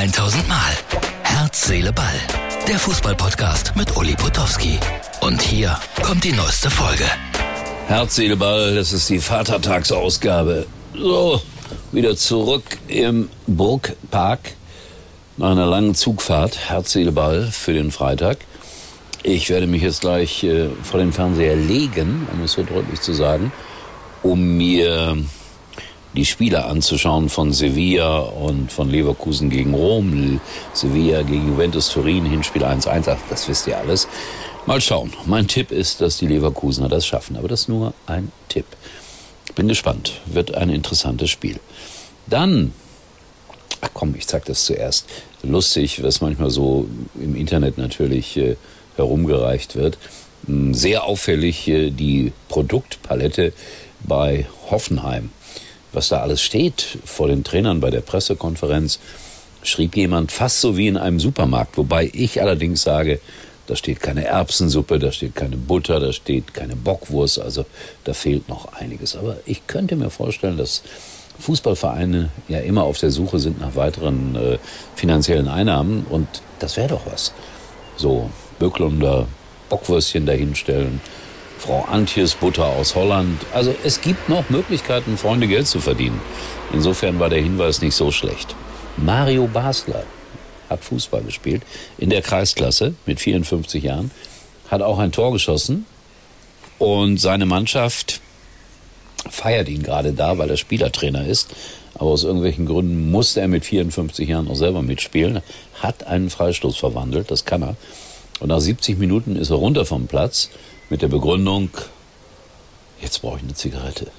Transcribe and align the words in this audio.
1000 0.00 0.48
Mal. 0.48 0.72
Herz, 1.24 1.66
Seele, 1.66 1.92
Ball. 1.92 2.14
Der 2.66 2.78
Fußballpodcast 2.78 3.76
mit 3.76 3.94
Uli 3.98 4.14
Potowski. 4.14 4.78
Und 5.20 5.42
hier 5.42 5.78
kommt 6.02 6.24
die 6.24 6.32
neueste 6.32 6.70
Folge. 6.70 7.04
Herz, 7.86 8.14
Seele, 8.14 8.38
Ball, 8.38 8.74
das 8.74 8.94
ist 8.94 9.10
die 9.10 9.18
Vatertagsausgabe. 9.18 10.66
So, 10.94 11.42
wieder 11.92 12.16
zurück 12.16 12.78
im 12.88 13.28
Burgpark 13.46 14.54
nach 15.36 15.50
einer 15.50 15.66
langen 15.66 15.94
Zugfahrt. 15.94 16.70
Herz, 16.70 16.92
Seele, 16.92 17.12
Ball 17.12 17.50
für 17.52 17.74
den 17.74 17.90
Freitag. 17.90 18.38
Ich 19.22 19.50
werde 19.50 19.66
mich 19.66 19.82
jetzt 19.82 20.00
gleich 20.00 20.42
äh, 20.44 20.70
vor 20.82 20.98
den 20.98 21.12
Fernseher 21.12 21.56
legen, 21.56 22.26
um 22.32 22.42
es 22.42 22.52
so 22.52 22.62
deutlich 22.62 23.02
zu 23.02 23.12
sagen, 23.12 23.52
um 24.22 24.56
mir 24.56 25.18
die 26.14 26.24
Spiele 26.24 26.64
anzuschauen 26.64 27.28
von 27.28 27.52
Sevilla 27.52 28.18
und 28.18 28.72
von 28.72 28.90
Leverkusen 28.90 29.50
gegen 29.50 29.74
Rom, 29.74 30.40
Sevilla 30.72 31.22
gegen 31.22 31.48
Juventus 31.48 31.88
Turin, 31.90 32.24
Hinspiel 32.24 32.64
1-1, 32.64 33.16
das 33.28 33.48
wisst 33.48 33.66
ihr 33.66 33.78
alles. 33.78 34.08
Mal 34.66 34.80
schauen. 34.80 35.12
Mein 35.24 35.46
Tipp 35.46 35.70
ist, 35.70 36.00
dass 36.00 36.18
die 36.18 36.26
Leverkusener 36.26 36.88
das 36.88 37.06
schaffen, 37.06 37.36
aber 37.36 37.48
das 37.48 37.62
ist 37.62 37.68
nur 37.68 37.94
ein 38.06 38.30
Tipp. 38.48 38.66
Bin 39.54 39.68
gespannt. 39.68 40.20
Wird 40.26 40.54
ein 40.54 40.68
interessantes 40.68 41.30
Spiel. 41.30 41.58
Dann, 42.26 42.72
ach 43.80 43.90
komm, 43.94 44.14
ich 44.16 44.26
zeig 44.26 44.44
das 44.44 44.64
zuerst. 44.66 45.06
Lustig, 45.42 46.02
was 46.02 46.20
manchmal 46.20 46.50
so 46.50 46.86
im 47.14 47.34
Internet 47.34 47.78
natürlich 47.78 48.36
äh, 48.36 48.56
herumgereicht 48.96 49.76
wird. 49.76 49.98
Hm, 50.46 50.74
sehr 50.74 51.04
auffällig 51.04 51.66
äh, 51.66 51.90
die 51.90 52.32
Produktpalette 52.48 53.52
bei 54.02 54.46
Hoffenheim 54.70 55.30
was 55.92 56.08
da 56.08 56.20
alles 56.20 56.42
steht 56.42 56.98
vor 57.04 57.28
den 57.28 57.44
Trainern 57.44 57.80
bei 57.80 57.90
der 57.90 58.00
Pressekonferenz, 58.00 58.98
schrieb 59.62 59.96
jemand 59.96 60.32
fast 60.32 60.60
so 60.60 60.76
wie 60.76 60.88
in 60.88 60.96
einem 60.96 61.20
Supermarkt, 61.20 61.76
wobei 61.76 62.10
ich 62.12 62.40
allerdings 62.40 62.82
sage, 62.82 63.20
da 63.66 63.76
steht 63.76 64.00
keine 64.00 64.24
Erbsensuppe, 64.24 64.98
da 64.98 65.12
steht 65.12 65.36
keine 65.36 65.56
Butter, 65.56 66.00
da 66.00 66.12
steht 66.12 66.54
keine 66.54 66.74
Bockwurst, 66.74 67.40
also 67.40 67.64
da 68.04 68.14
fehlt 68.14 68.48
noch 68.48 68.72
einiges. 68.72 69.14
Aber 69.14 69.36
ich 69.46 69.66
könnte 69.66 69.94
mir 69.94 70.10
vorstellen, 70.10 70.56
dass 70.56 70.82
Fußballvereine 71.38 72.30
ja 72.48 72.58
immer 72.58 72.82
auf 72.82 72.98
der 72.98 73.10
Suche 73.10 73.38
sind 73.38 73.60
nach 73.60 73.76
weiteren 73.76 74.34
äh, 74.34 74.58
finanziellen 74.96 75.48
Einnahmen 75.48 76.04
und 76.10 76.26
das 76.58 76.76
wäre 76.76 76.88
doch 76.88 77.06
was. 77.06 77.32
So 77.96 78.28
Böcklunder 78.58 79.26
Bockwürstchen 79.68 80.26
dahinstellen, 80.26 81.00
Frau 81.60 81.84
Antjes 81.90 82.34
Butter 82.36 82.64
aus 82.64 82.94
Holland. 82.94 83.44
Also 83.52 83.74
es 83.84 84.00
gibt 84.00 84.30
noch 84.30 84.48
Möglichkeiten, 84.48 85.18
Freunde 85.18 85.46
Geld 85.46 85.66
zu 85.66 85.78
verdienen. 85.78 86.18
Insofern 86.72 87.20
war 87.20 87.28
der 87.28 87.42
Hinweis 87.42 87.82
nicht 87.82 87.94
so 87.94 88.10
schlecht. 88.10 88.56
Mario 88.96 89.46
Basler 89.46 90.04
hat 90.70 90.82
Fußball 90.82 91.22
gespielt 91.22 91.62
in 91.98 92.08
der 92.08 92.22
Kreisklasse 92.22 92.94
mit 93.04 93.20
54 93.20 93.84
Jahren, 93.84 94.10
hat 94.70 94.80
auch 94.80 94.98
ein 94.98 95.12
Tor 95.12 95.32
geschossen 95.32 95.84
und 96.78 97.18
seine 97.18 97.44
Mannschaft 97.44 98.22
feiert 99.28 99.68
ihn 99.68 99.82
gerade 99.82 100.14
da, 100.14 100.38
weil 100.38 100.48
er 100.48 100.56
Spielertrainer 100.56 101.26
ist. 101.26 101.50
Aber 101.94 102.10
aus 102.10 102.24
irgendwelchen 102.24 102.64
Gründen 102.64 103.10
musste 103.10 103.42
er 103.42 103.48
mit 103.48 103.66
54 103.66 104.26
Jahren 104.26 104.48
auch 104.48 104.56
selber 104.56 104.80
mitspielen, 104.80 105.42
hat 105.82 106.06
einen 106.06 106.30
Freistoß 106.30 106.78
verwandelt, 106.78 107.30
das 107.30 107.44
kann 107.44 107.62
er. 107.62 107.76
Und 108.38 108.48
nach 108.48 108.60
70 108.60 108.98
Minuten 108.98 109.36
ist 109.36 109.50
er 109.50 109.56
runter 109.56 109.84
vom 109.84 110.06
Platz 110.06 110.48
mit 110.90 111.02
der 111.02 111.08
Begründung, 111.08 111.70
jetzt 113.00 113.22
brauche 113.22 113.36
ich 113.36 113.44
eine 113.44 113.54
Zigarette. 113.54 114.10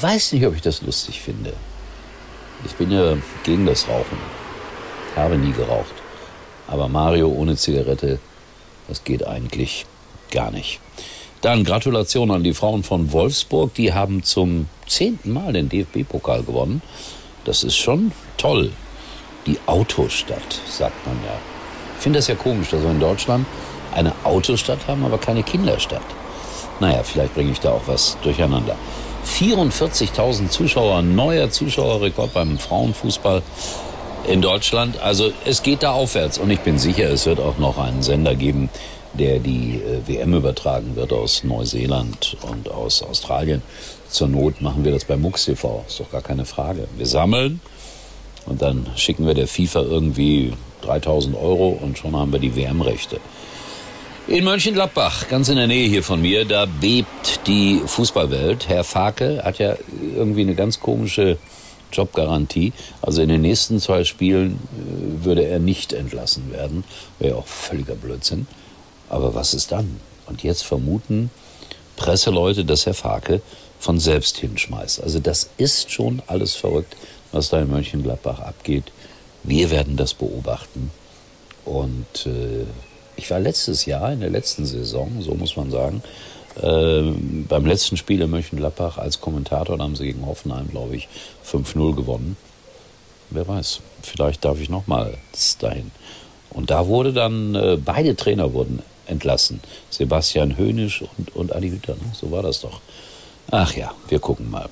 Weiß 0.00 0.32
nicht, 0.32 0.46
ob 0.46 0.54
ich 0.54 0.60
das 0.60 0.82
lustig 0.82 1.20
finde. 1.20 1.54
Ich 2.64 2.74
bin 2.74 2.90
ja 2.90 3.16
gegen 3.42 3.66
das 3.66 3.88
Rauchen. 3.88 4.18
Habe 5.16 5.36
nie 5.36 5.52
geraucht. 5.52 5.94
Aber 6.68 6.86
Mario 6.88 7.28
ohne 7.28 7.56
Zigarette, 7.56 8.20
das 8.88 9.04
geht 9.04 9.26
eigentlich 9.26 9.86
gar 10.30 10.50
nicht. 10.50 10.80
Dann 11.40 11.64
Gratulation 11.64 12.30
an 12.30 12.44
die 12.44 12.54
Frauen 12.54 12.84
von 12.84 13.12
Wolfsburg. 13.12 13.74
Die 13.74 13.92
haben 13.92 14.22
zum 14.22 14.68
zehnten 14.86 15.32
Mal 15.32 15.54
den 15.54 15.68
DFB-Pokal 15.68 16.44
gewonnen. 16.44 16.82
Das 17.44 17.64
ist 17.64 17.76
schon 17.76 18.12
toll. 18.36 18.70
Die 19.46 19.58
Autostadt, 19.66 20.60
sagt 20.68 21.04
man 21.06 21.16
ja. 21.24 21.36
Ich 21.96 22.02
finde 22.02 22.20
das 22.20 22.28
ja 22.28 22.36
komisch, 22.36 22.70
dass 22.70 22.82
wir 22.82 22.90
in 22.90 23.00
Deutschland 23.00 23.44
eine 23.92 24.12
Autostadt 24.24 24.86
haben, 24.86 25.04
aber 25.04 25.18
keine 25.18 25.42
Kinderstadt. 25.42 26.02
Naja, 26.80 27.02
vielleicht 27.02 27.34
bringe 27.34 27.52
ich 27.52 27.60
da 27.60 27.70
auch 27.70 27.82
was 27.86 28.16
durcheinander. 28.22 28.76
44.000 29.26 30.48
Zuschauer, 30.48 31.02
neuer 31.02 31.50
Zuschauerrekord 31.50 32.34
beim 32.34 32.58
Frauenfußball 32.58 33.42
in 34.28 34.42
Deutschland. 34.42 35.00
Also 35.00 35.32
es 35.44 35.62
geht 35.62 35.82
da 35.82 35.92
aufwärts 35.92 36.38
und 36.38 36.50
ich 36.50 36.60
bin 36.60 36.78
sicher, 36.78 37.08
es 37.10 37.26
wird 37.26 37.40
auch 37.40 37.58
noch 37.58 37.78
einen 37.78 38.02
Sender 38.02 38.34
geben, 38.34 38.68
der 39.14 39.38
die 39.38 39.76
äh, 39.76 40.08
WM 40.08 40.34
übertragen 40.34 40.96
wird 40.96 41.12
aus 41.12 41.44
Neuseeland 41.44 42.36
und 42.42 42.70
aus 42.70 43.02
Australien. 43.02 43.62
Zur 44.08 44.28
Not 44.28 44.60
machen 44.60 44.84
wir 44.84 44.92
das 44.92 45.04
bei 45.04 45.16
MUX 45.16 45.44
TV, 45.44 45.84
ist 45.86 46.00
doch 46.00 46.10
gar 46.10 46.22
keine 46.22 46.44
Frage. 46.44 46.88
Wir 46.96 47.06
sammeln 47.06 47.60
und 48.46 48.62
dann 48.62 48.86
schicken 48.96 49.26
wir 49.26 49.34
der 49.34 49.48
FIFA 49.48 49.82
irgendwie 49.82 50.52
3000 50.82 51.36
Euro 51.36 51.78
und 51.80 51.98
schon 51.98 52.16
haben 52.16 52.32
wir 52.32 52.40
die 52.40 52.54
WM-Rechte. 52.56 53.20
In 54.28 54.44
Mönchengladbach, 54.44 55.28
ganz 55.28 55.48
in 55.48 55.56
der 55.56 55.66
Nähe 55.66 55.88
hier 55.88 56.04
von 56.04 56.22
mir, 56.22 56.44
da 56.44 56.66
bebt 56.66 57.40
die 57.48 57.80
Fußballwelt. 57.84 58.68
Herr 58.68 58.84
Farke 58.84 59.42
hat 59.44 59.58
ja 59.58 59.76
irgendwie 60.14 60.42
eine 60.42 60.54
ganz 60.54 60.78
komische 60.78 61.38
Jobgarantie. 61.92 62.72
Also 63.02 63.20
in 63.20 63.28
den 63.28 63.40
nächsten 63.40 63.80
zwei 63.80 64.04
Spielen 64.04 64.52
äh, 64.52 65.24
würde 65.24 65.44
er 65.44 65.58
nicht 65.58 65.92
entlassen 65.92 66.52
werden. 66.52 66.84
Wäre 67.18 67.36
auch 67.36 67.48
völliger 67.48 67.96
Blödsinn. 67.96 68.46
Aber 69.08 69.34
was 69.34 69.54
ist 69.54 69.72
dann? 69.72 70.00
Und 70.26 70.44
jetzt 70.44 70.62
vermuten 70.62 71.30
Presseleute, 71.96 72.64
dass 72.64 72.86
Herr 72.86 72.94
Farke 72.94 73.42
von 73.80 73.98
selbst 73.98 74.38
hinschmeißt. 74.38 75.02
Also 75.02 75.18
das 75.18 75.50
ist 75.56 75.90
schon 75.90 76.22
alles 76.28 76.54
verrückt, 76.54 76.96
was 77.32 77.50
da 77.50 77.60
in 77.60 77.70
Mönchengladbach 77.70 78.38
abgeht. 78.38 78.84
Wir 79.42 79.70
werden 79.72 79.96
das 79.96 80.14
beobachten. 80.14 80.92
Und 81.64 82.26
äh, 82.26 82.66
ich 83.16 83.30
war 83.30 83.40
letztes 83.40 83.84
Jahr, 83.86 84.12
in 84.12 84.20
der 84.20 84.30
letzten 84.30 84.66
Saison, 84.66 85.20
so 85.20 85.34
muss 85.34 85.56
man 85.56 85.70
sagen, 85.70 86.02
äh, 86.60 87.02
beim 87.48 87.66
letzten 87.66 87.96
Spiel 87.96 88.20
in 88.20 88.30
Mönchengladbach 88.30 88.98
als 88.98 89.20
Kommentator, 89.20 89.78
da 89.78 89.84
haben 89.84 89.96
sie 89.96 90.06
gegen 90.06 90.26
Hoffenheim, 90.26 90.68
glaube 90.68 90.96
ich, 90.96 91.08
5-0 91.44 91.94
gewonnen. 91.94 92.36
Wer 93.30 93.48
weiß, 93.48 93.80
vielleicht 94.02 94.44
darf 94.44 94.60
ich 94.60 94.68
nochmal 94.68 95.16
dahin. 95.60 95.90
Und 96.50 96.70
da 96.70 96.86
wurde 96.86 97.12
dann, 97.12 97.54
äh, 97.54 97.78
beide 97.82 98.14
Trainer 98.14 98.52
wurden 98.52 98.82
entlassen. 99.06 99.60
Sebastian 99.90 100.56
Höhnisch 100.56 101.02
und, 101.16 101.34
und 101.34 101.54
Adi 101.54 101.70
Hütter, 101.70 101.94
ne? 101.94 102.12
so 102.12 102.30
war 102.30 102.42
das 102.42 102.60
doch. 102.60 102.80
Ach 103.50 103.74
ja, 103.74 103.92
wir 104.08 104.18
gucken 104.18 104.50
mal. 104.50 104.68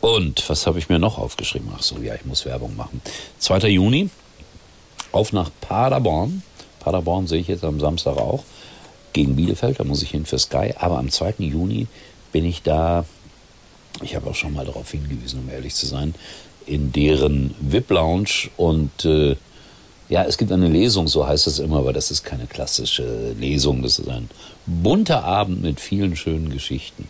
Und 0.00 0.48
was 0.48 0.66
habe 0.66 0.78
ich 0.78 0.88
mir 0.88 0.98
noch 0.98 1.18
aufgeschrieben? 1.18 1.70
Ach 1.76 1.82
so, 1.82 1.98
ja, 1.98 2.14
ich 2.14 2.24
muss 2.24 2.46
Werbung 2.46 2.76
machen. 2.76 3.02
2. 3.38 3.68
Juni, 3.68 4.08
auf 5.12 5.32
nach 5.32 5.50
Paderborn. 5.60 6.42
Paderborn 6.80 7.26
sehe 7.26 7.40
ich 7.40 7.48
jetzt 7.48 7.64
am 7.64 7.78
Samstag 7.78 8.16
auch 8.16 8.42
gegen 9.12 9.36
Bielefeld, 9.36 9.80
da 9.80 9.84
muss 9.84 10.02
ich 10.02 10.10
hin 10.10 10.26
für 10.26 10.38
Sky. 10.38 10.74
Aber 10.78 10.98
am 10.98 11.10
2. 11.10 11.34
Juni 11.38 11.86
bin 12.32 12.44
ich 12.44 12.62
da, 12.62 13.04
ich 14.02 14.14
habe 14.16 14.30
auch 14.30 14.34
schon 14.34 14.54
mal 14.54 14.64
darauf 14.64 14.90
hingewiesen, 14.90 15.40
um 15.40 15.50
ehrlich 15.50 15.74
zu 15.74 15.86
sein, 15.86 16.14
in 16.66 16.92
deren 16.92 17.54
VIP-Lounge 17.60 18.50
und 18.56 19.04
äh, 19.04 19.36
ja, 20.08 20.24
es 20.24 20.38
gibt 20.38 20.50
eine 20.50 20.68
Lesung, 20.68 21.06
so 21.06 21.26
heißt 21.26 21.46
es 21.46 21.60
immer, 21.60 21.78
aber 21.78 21.92
das 21.92 22.10
ist 22.10 22.24
keine 22.24 22.46
klassische 22.46 23.32
Lesung, 23.38 23.82
das 23.82 24.00
ist 24.00 24.08
ein 24.08 24.28
bunter 24.66 25.24
Abend 25.24 25.62
mit 25.62 25.80
vielen 25.80 26.16
schönen 26.16 26.50
Geschichten. 26.50 27.08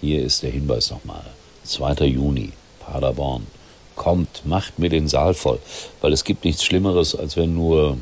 Hier 0.00 0.22
ist 0.22 0.42
der 0.42 0.50
Hinweis 0.50 0.90
nochmal. 0.90 1.24
2. 1.64 2.06
Juni, 2.06 2.52
Paderborn. 2.80 3.46
Kommt, 3.96 4.44
macht 4.44 4.78
mir 4.78 4.90
den 4.90 5.08
Saal 5.08 5.34
voll, 5.34 5.58
weil 6.00 6.12
es 6.12 6.24
gibt 6.24 6.44
nichts 6.44 6.64
Schlimmeres, 6.64 7.14
als 7.14 7.36
wenn 7.36 7.54
nur 7.54 7.98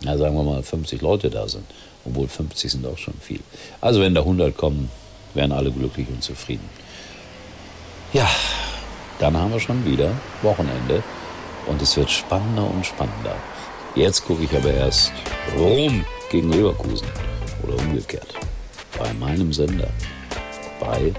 ja, 0.00 0.16
sagen 0.16 0.36
wir 0.36 0.42
mal, 0.42 0.62
50 0.62 1.00
Leute 1.02 1.30
da 1.30 1.48
sind. 1.48 1.64
Obwohl 2.04 2.28
50 2.28 2.70
sind 2.70 2.86
auch 2.86 2.98
schon 2.98 3.14
viel. 3.20 3.40
Also 3.80 4.00
wenn 4.00 4.14
da 4.14 4.20
100 4.20 4.56
kommen, 4.56 4.90
wären 5.34 5.52
alle 5.52 5.70
glücklich 5.70 6.08
und 6.08 6.22
zufrieden. 6.22 6.68
Ja, 8.12 8.28
dann 9.18 9.36
haben 9.36 9.52
wir 9.52 9.60
schon 9.60 9.84
wieder 9.84 10.10
Wochenende 10.42 11.02
und 11.66 11.82
es 11.82 11.96
wird 11.96 12.10
spannender 12.10 12.64
und 12.70 12.86
spannender. 12.86 13.36
Jetzt 13.94 14.24
gucke 14.24 14.44
ich 14.44 14.56
aber 14.56 14.72
erst 14.72 15.12
Rom 15.56 16.04
gegen 16.30 16.52
Leverkusen 16.52 17.08
oder 17.62 17.76
umgekehrt. 17.76 18.34
Bei 18.98 19.12
meinem 19.14 19.52
Sender. 19.52 19.88
Bei 20.80 21.12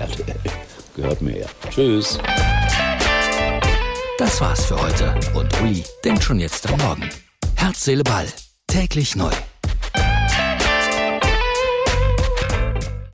RTL. 0.00 0.36
Gehört 0.96 1.22
mir 1.22 1.38
ja. 1.38 1.46
Tschüss. 1.70 2.18
Das 4.18 4.40
war's 4.40 4.66
für 4.66 4.80
heute 4.80 5.14
und 5.34 5.60
Uli 5.62 5.82
denkt 6.04 6.22
schon 6.22 6.38
jetzt 6.38 6.68
am 6.68 6.78
Morgen. 6.78 7.10
Herz, 7.62 7.84
Seele, 7.84 8.02
Ball. 8.02 8.26
Täglich 8.66 9.14
neu. 9.14 9.30